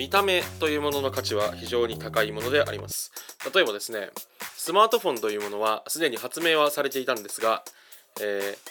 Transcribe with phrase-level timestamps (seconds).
[0.00, 3.12] 見た目というものの価値は非常に高いものであります。
[3.54, 4.08] 例えばですね
[4.56, 7.62] スマートフォンというものはすでに発明はされていたんですが、
[8.18, 8.70] えー、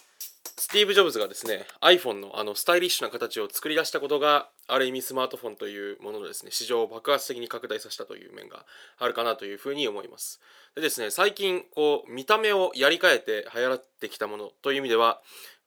[0.57, 8.65] スティーブ・ジョブズがですね iPhone のあのスタイリッシュな形を作り出したことがある意味スマートフォンというもののですね市場を爆発的に拡大させたという面が
[8.97, 10.41] あるかなというふうに思います。
[10.73, 15.21] でですね最近こう見た目をやり替えて流行ってきたものという意味では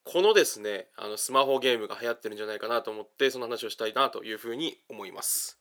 [0.05, 5.59] このですねあのスマホゲームが流行ってるんじゃないかなと思ってその話をしたいなというふうに思います。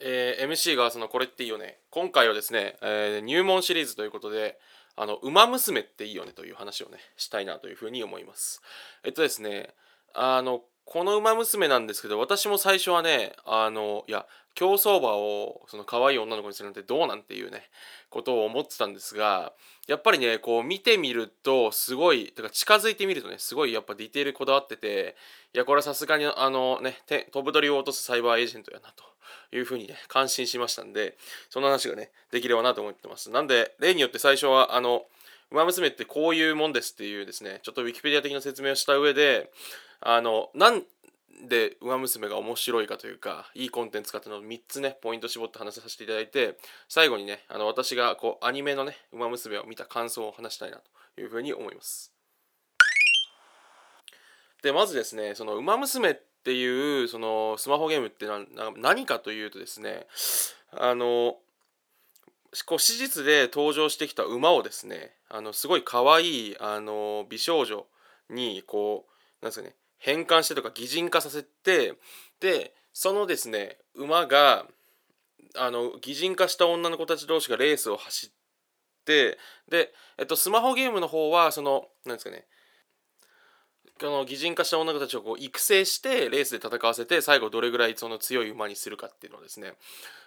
[0.00, 1.78] えー、MC がそのこれっていいよね。
[1.90, 4.58] 今回はですね、えー、入門シリーズということで
[4.96, 8.62] あの馬娘っていいよねという話をねしたいなというふうに思います。
[9.04, 9.74] えっとですね
[10.14, 17.62] あのこの馬娘なんですけど私も最初はねあのいや競走馬をその可愛い女の子にするなんてどうなんていうね
[18.08, 19.52] ことを思ってたんですが
[19.86, 25.14] やっぱりねこう見てみるとすごいてか近づいてみるとねすごいやっぱディテールこだわってて
[25.54, 26.96] いやこれはさすがにあのね
[27.32, 29.04] 飛ぶ鳥を落とすサイバーエージェントやなと
[29.54, 31.18] いうふうにね感心しましたんで
[31.50, 33.30] その話がねできればなと思ってます。
[33.30, 35.02] なんで例によって最初はあの
[35.50, 39.50] 馬娘ってこういうもんですっていうですねちょっとウィキペディア的な説明をした上で
[40.00, 40.82] あのなん
[41.46, 50.78] で「ウマ娘」が面白いかというかいいコンテンツかっていうのを3つねポイント絞って話させていただいて最後にねあの私がこうアニメのね「ウマ娘」を見た感想を話したいな
[51.14, 52.12] というふうに思います。
[54.62, 58.26] でまずですねその「ウマ娘」っていうそのスマホゲームって
[58.76, 60.06] 何かというとですね
[60.72, 61.38] あの
[62.66, 67.86] こう史実で登場してきた馬をですねあのすごい可愛いあの美少女
[68.30, 71.94] にこうなんですかね変換してとか擬人化させて
[72.40, 74.66] でそのですね馬が
[75.56, 78.30] あの擬人化した女の子たち同士がレースを走っ
[79.04, 82.46] てで、えっと、スマホゲームの方はそのなんですかね
[84.00, 89.72] この擬人化した女たちをこう育成してレースで戦わせて最後どれぐらいその強い馬にするかっていうのをですね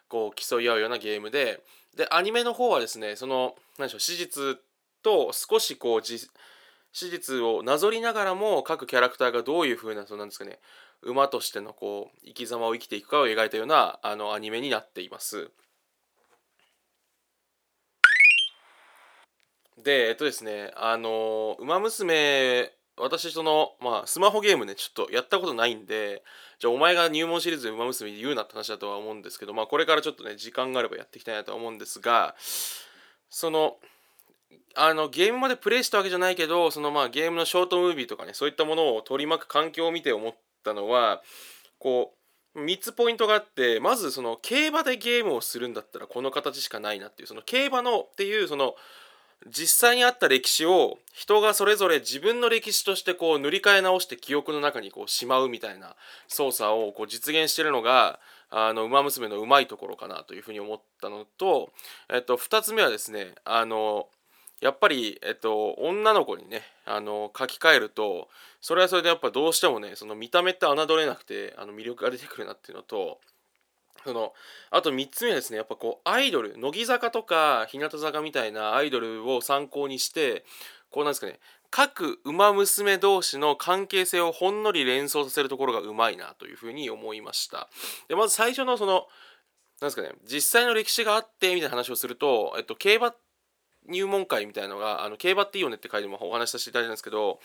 [0.09, 1.63] こう競い合うようなゲームで
[1.95, 4.57] でアニメの方はですねその何でしょう史実
[5.03, 6.29] と少しこう史
[6.93, 10.59] 実をなぞりながらも各キャラクターがどういうふうなそうなんですかね
[11.01, 15.49] 馬としてのこう生き様を生きていくかを描いたようなあのアニメになっています。
[19.77, 22.71] でえっとですねあの「ウマ娘」
[23.01, 26.23] 私そのまあスマホゲームねちょっとやったことないんで
[26.59, 32.35] じゃあお前が入門シリーズで「ウマ娘」言うなって話だとは思うんですけどまあこれからちょっとね時間があればやっていきたいなとは思うんですが
[33.29, 33.77] その
[34.75, 41.21] あのゲームまでプレイしたわけじゃないけどそのまあゲームのショートムービーとかねそういったものを取り巻く環境を見て思ったのは
[41.79, 42.21] こう
[42.59, 48.75] 3つポイントがあってまずその競馬でゲームをするんだったらこの形しかないなっていうその競馬のっていうその
[49.47, 55.95] 実際にあった歴史を人がそれぞれ自分の歴史としてこう塗り替え直して記憶の中にこうしまうみたいな
[56.27, 58.19] 操作をこう実現してるのが
[58.49, 61.71] あの馬娘のうまいところかなというふうに思ったのと、
[62.13, 64.07] えっと、2つ目はですねあの
[64.61, 68.27] やっぱり、えっと、女の子にねあの書き換えると
[68.61, 73.19] それはそれでやっぱどうしてもねその見た目って侮れなくてあの魅力が出てくるなっていうのと
[74.03, 74.33] その
[74.69, 80.45] あと3つ目はですねやっぱこうアイドル乃木坂とか日向坂みたいなアイドルを参考にして
[80.89, 81.39] こうなんですかね
[81.71, 87.69] 各馬娘同士の関係性をほんのり連想させるところがうまいなというふうに思いました。
[88.09, 89.07] でまず最初のその
[89.79, 93.15] なんですかね実際の歴史があってみたいな話をすると、えっと、競馬
[93.89, 97.37] 入門会みたいのが「あの競馬っていいよね」って回でもお話しさせていただいたんですけどやっ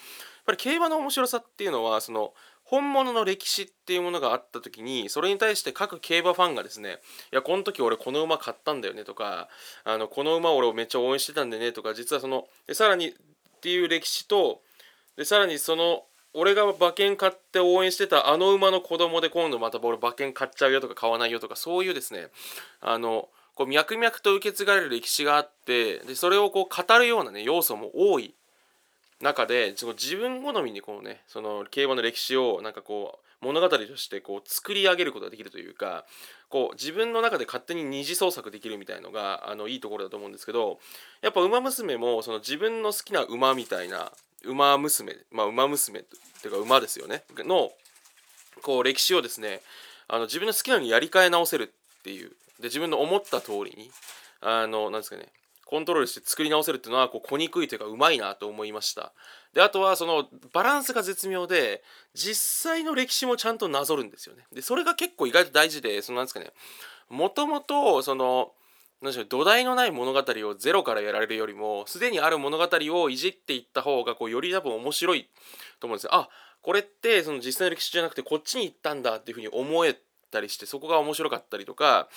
[0.44, 2.34] ぱり競馬の面白さっていうのはその
[2.66, 6.98] 本物の歴史っていうものがあった時にそれに対して各競馬ファンがですね
[7.32, 9.48] 「いやこの時俺この馬買ったんだよね」とか
[9.84, 13.14] 「あのこの馬俺をめっちゃ応援してたんでね」とか実はそのでさらにっ
[13.60, 14.62] ていう歴史と
[15.16, 22.28] でさらにその俺が馬券買って応援してたあの馬の子供で今度また俺馬券買っちゃうよとか買わないよとかそういうですね
[22.80, 28.34] あのこう脈々と受け継がれる歴史があってでそれをこう語るようなね要素も多い。
[29.20, 36.04] 中で自分好みにこうねその競馬の歴史をなんかこう物語としてこう作り上げることができるというか
[36.48, 40.78] こう自分の中で勝手に二次創作できるみたいのがあのいいところだと思うんですけど
[41.22, 44.12] やっぱ「ウマ娘」もその自分の好きな馬みたいな
[44.44, 47.72] 馬娘まあ馬娘っていうか馬ですよねの
[48.62, 49.62] こう歴史をですね
[50.08, 52.30] あの自分の好きなようにやり替え直せるっていう
[52.60, 53.90] で自分の思った通りに
[54.40, 55.28] あのなんですかね
[55.66, 59.12] コントロールして作り直せるっていうのはこう小憎いというかうまいなと思いました。
[59.52, 61.82] であとはそのバランスが絶妙で
[62.14, 64.44] 実際の歴史もちゃんとなぞるんですよね。
[64.52, 66.52] でそれが結構意外と大事でそのなんですかね。
[67.10, 68.52] もともとその
[69.02, 75.28] 何でしょう土台のない物語をゼロからやられるよりもすでにある物語をいじっていった方がこうより多分面白い
[75.80, 76.14] と思うんですよ。
[76.14, 76.28] あ
[76.62, 79.98] これってその実際の歴史じゃなくてこっちに行ったんだっていうふうに思え
[80.30, 82.08] たりしてそこが面白かったりとか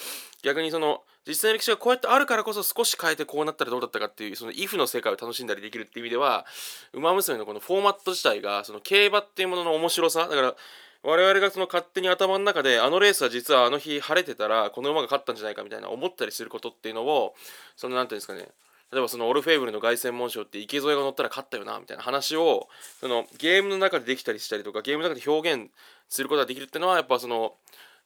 [0.44, 6.46] 逆にその実際の歴史がこうやってあるからこそ少し変えてこうなったらどうだったかっていうその if の世界を楽しんだりできるっていう意味では
[6.94, 10.56] 「ウマ娘」のこのフォーマット自体がその競馬っていうものの面白さだから
[11.02, 17.36] 我々がその勝手に頭の中であのレースは実はあの日晴れてたらこの馬が勝ったんじゃないかみたいな思ったりすることっていうのを
[17.78, 18.50] その何ていうんですかね
[18.92, 22.68] 例えばそのオルフェーブルの凱旋門賞って池添が乗ったら勝ったよなみたいな話を
[23.00, 25.70] そのゲームの中でできたりしたりとかゲームの中で表現
[26.10, 27.54] することができるっていうのはやっぱその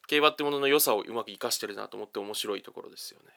[0.06, 3.32] 競馬ってものの良さをうまく生かしてるなと思って面白いところですよね。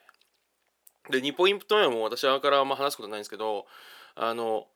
[1.10, 3.66] で2ポイント目も私はからあんま話すことないんですけど
[4.14, 4.66] あの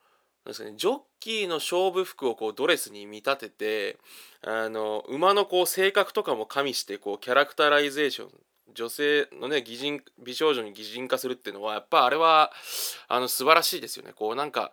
[0.44, 3.98] なんですかね、ジョッキーの勝負服をこうドレスに見立てて
[4.44, 8.30] あの馬のこう性格とかも加味してこうキャラクタライゼーション
[8.74, 12.50] 女性のね擬人美少女に擬人化するっていうのはやっぱあれは
[13.06, 14.72] あの素晴らしいですよねこうなんか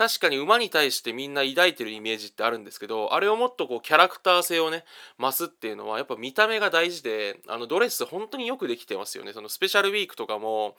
[0.00, 4.82] 確かに馬に対してみんな抱いてるイメージってあるんですけどあれをもっとこうキャラクター性をね
[5.18, 9.34] 増すっていうのはやっぱ見た目が大事であのドレス本当によくできてますよね。
[9.34, 10.74] そのスペシャルウィークとかも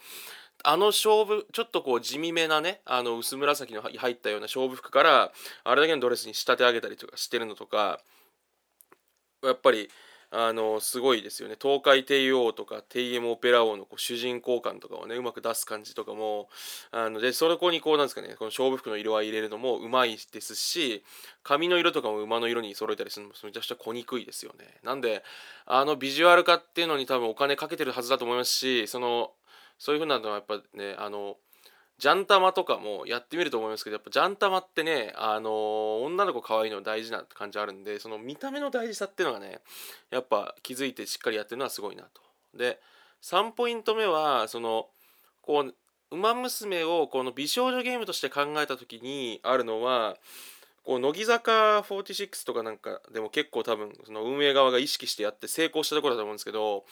[0.63, 5.31] あの勝負ちょっとこう地味めなねあの薄紫の入ったような勝負服から
[5.65, 7.99] あれだけのドレスに仕立て上げたりとかしてるのとか
[9.43, 9.91] やっぱり
[10.33, 11.57] あのすごいですよね。
[11.61, 16.47] 東海帝王とか TM オペラ王のこう主人公感とかをねうまく出す感じとかも
[16.91, 21.03] あのでそれこにこうなんですかねこの勝負服の色合い入れるのもうまいですし
[21.43, 24.65] 髪の色とかも馬の色に揃えたりするのもめちゃくちゃ小にくいですよね。
[24.83, 25.21] なんで
[25.65, 29.31] あのビジュアル化っていうのに多分お金かけてるはずだと思いますしその
[29.77, 31.35] そういうふうなのはやっぱねあの
[32.01, 39.59] ジャンタマとかもやってみると思いますけどやっぱジャンタマってねあのー、女の子可愛いの大事な感じあるんでその見た目の大事さっていうのがね
[40.09, 42.21] やっぱ気づいてしっかりやってるのはすごいなと。
[42.57, 42.79] で
[43.21, 44.87] 3ポイント目はその
[45.43, 45.75] こう
[46.09, 50.17] 「ウマ娘」をこの美少女ゲームとして考えた時にあるのは
[50.83, 56.83] こう乃木坂46とかなんかでも結構多分その運営側が意識してやって成功したところだと思うんですけど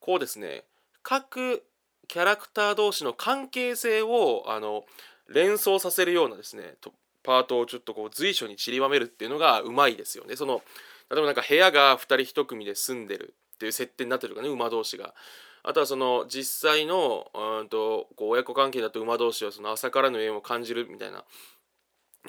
[0.00, 0.64] こうですね
[1.02, 1.64] 各
[2.10, 4.82] キャラクター同士の関係性をあの
[5.28, 6.74] 連想させるようなですね
[7.22, 10.34] パートをちょっとこう随所に散りばめるっていうのがうまいですよね。
[10.34, 10.60] その
[11.08, 15.14] 例えばなんか部屋が2人1組で住んでるっていう設定になってるかね馬同士が。
[15.62, 21.22] あとはその実際のうんとこう親子関係だと馬同士はその朝からの縁を感じるみたいな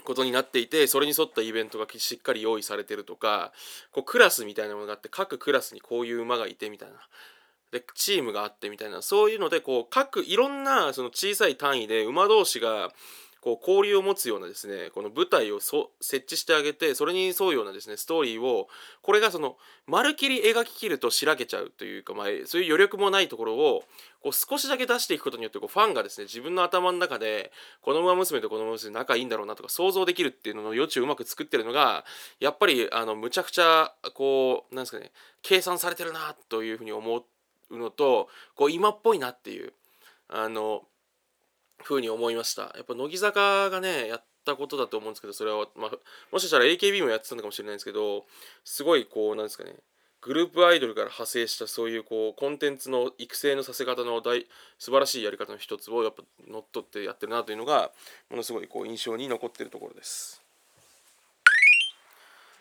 [0.04, 3.52] ことになっていてそれに沿ったイベントがしっかり用意されてるとか
[3.90, 6.96] こうクラスみたいなものがあって各クラスにこういう馬がいてみたいな
[7.72, 12.90] でチームがあってみたいなそういうのでこう各いろんなその小さい単位で馬同士が
[13.42, 18.68] こう交流を持つようなですねこの舞台を設置してあげてそれに沿うようなですねストーリーを
[19.02, 19.56] これがその
[19.88, 23.82] まるきり描ききるとしらけちゃうというか、まあ、そういう余力もないところを
[24.22, 32.04] こう少しだけ出していくことによってこうファンがですね自分の頭の中でこの馬娘とこの馬娘仲いいんだろうなとか想像できるっていうのの余地をうまく作ってるのが
[32.38, 35.10] やっぱりあのむちゃくちゃこうなんですかね
[35.42, 37.31] 計算されてるなというふうに思って
[37.78, 39.72] のとこう今っぽいなっていう
[40.28, 40.82] あの
[41.82, 45.90] 風に思いましたやっぱ乃木坂がねやったことだと思うんですけどそれは、まあ、
[46.30, 48.24] もしかしたら AKB もやってたのかもしれないんですけど
[48.64, 49.74] すごいこうなんですかね
[50.22, 54.46] グループアイドルから派生したそういうこうコンテンツの育成のさせ方の大
[54.78, 57.90] 素晴らしいやり方の一つをやっぱ乗っ取ってやってるなというのが
[58.30, 60.41] ものすごいこう印象に残ってるところです。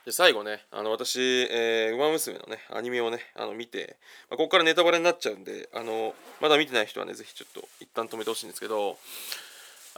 [0.06, 1.20] で最後ねあの私
[1.52, 3.98] 「えー、ウマ娘」のねアニメをねあの見て、
[4.30, 8.98] まあ、ここからネタバレになっちゃうんであのまだ見てない人はね是非ちょっと一旦止めてほしいんですけど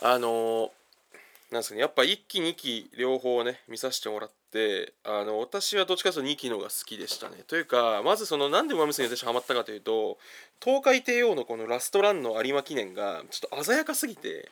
[0.02, 0.72] あの
[1.52, 7.38] なんですかねやっぱ1期2期両方ね見させてもらってあの私はどっちかというと2期のが好きでしたね。
[7.48, 10.18] というかまずそのなんで「ウマ娘」に私ハマったかというと
[10.62, 14.52] 東海帝王のこのラストランの有馬記念がちょっと鮮やかすぎて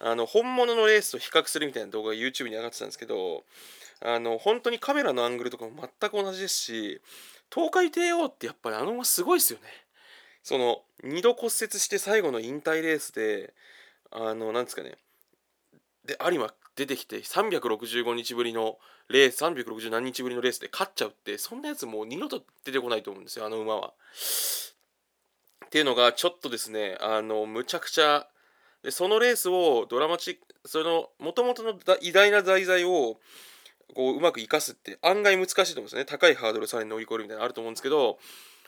[0.00, 3.44] あの本物のレースと比較するみたいな動画が YouTube に上がってたんですけど
[4.00, 7.00] あの本当にカメラのアングルとかも全く同じですし
[7.52, 9.64] 東海帝王ってやっぱりあの馬すごいですよね
[10.42, 13.54] その2度骨折して最後の引退レースで
[14.10, 14.96] あのなんですかね
[16.04, 18.78] で有馬出てきて365日ぶりの
[19.08, 23.92] レース360何日ぶりのレースで勝っちゃうってそんなやつもう二度と出てこないと思うんですよあの馬は。
[25.66, 28.26] っていうのがちょっとですねあのむちゃくちゃ
[28.82, 33.16] でそのレースをドラマチックそのもともとの偉大な題材を
[33.94, 36.04] こううまく生かすって案外難しいと思うんですね。
[36.04, 38.18] 高いハードルさらに乗り越えるみたいなのあると思うんですけど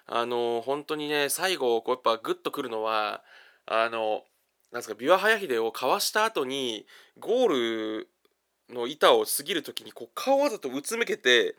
[0.07, 3.23] あの本当にね最後こうやっぱグッとくるのは
[3.67, 4.23] あの
[4.73, 6.87] なんですか琵琶早秀をかわした後に
[7.19, 8.09] ゴール
[8.71, 11.57] の板を過ぎる時にこう顔わざとうつむけて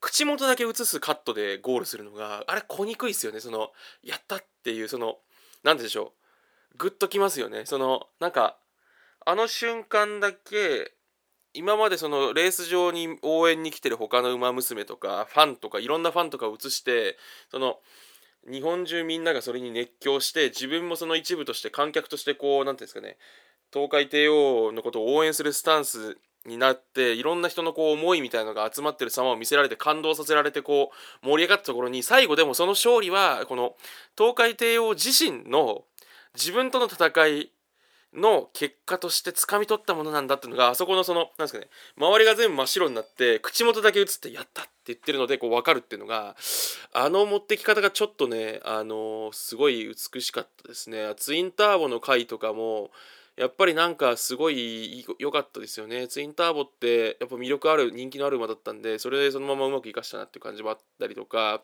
[0.00, 3.40] 口元だけ映すカットでゴールするのがあれ小にくいですよね。
[3.40, 3.70] その
[4.02, 5.18] やったっていうその
[5.62, 6.21] 何でしょう。
[6.76, 7.66] グッときますよね。
[7.66, 8.58] そのなんか
[9.24, 10.92] あの瞬間だけ
[11.54, 17.18] 今までそのレース場に応援に来てる他の馬娘とかファンとかいろんなファンとかを映して
[17.50, 17.78] その
[18.50, 23.16] 日本中みんながそれに熱狂して自分もその一部として観客としてこう何ていうんですかね
[23.72, 30.90] 東海帝王のことを応援するスタンスになっていろんな人のこう思いみたいのが集まってる様を見せられて感動させられてこ
[31.22, 33.74] う盛り上がったところに最後でもその勝利はこの
[34.18, 35.84] 東海帝王自身の
[36.34, 37.52] 自分との戦い
[38.14, 46.36] の結果として掴み取ったものなんだっていうのがあそこのそのなんですかね周りが全部真っ白になって口元だけ映って「やった!」って言ってるのでこう分かるっていうのが
[46.92, 52.90] あの持ってき方がちょっとねあの、すごい美しかったですねツインターボの回とかも
[53.36, 61.62] やっぱりなんかすごい良かったですよねツインターボってやっぱ魅力ある人気のある馬だったんでそれでそのままうまくいかしたなっていう感じもあったりとか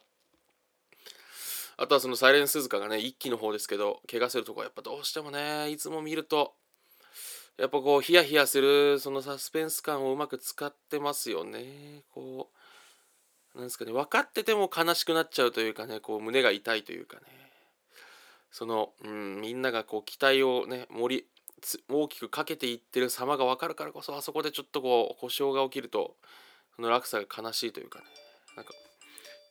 [1.81, 6.55] あとはそのサイレンスズカがね一期の方ですけど怪我するとこはやっぱどうしてもねいつも見ると
[7.57, 12.03] やっぱこうヒヤヒヤするそのサスペンス感をうまく使ってますよね。
[12.13, 12.51] こ
[13.55, 17.23] うなんですかね分かってても悲しくなっちゃうというかねこう胸が痛いというかね。
[18.51, 21.27] その、うん、みんながこう期待をね盛り
[21.89, 26.17] 大きくかけていってる様が分かるからこそあそこでちょっとこう故障が起きると
[26.75, 28.05] その落差が悲しいというかね。
[28.57, 28.73] なんか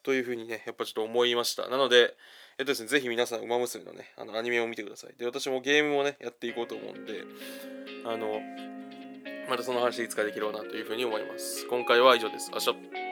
[0.08, 1.68] というふうにねやっぱちょっと思いました。
[1.68, 2.16] なので
[2.58, 5.16] えっとですねぜひ皆さん「ウマ娘」のねあのアニメを見てください。
[5.18, 7.26] で私もゲームをねやっていこうと思うんで
[8.06, 8.40] あの
[9.50, 11.68] またその話いつかできればなというふうに思います。
[11.68, 12.50] 今回は以上です。
[12.54, 13.07] あしょ。